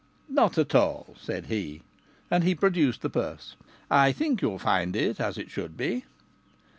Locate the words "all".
0.73-1.15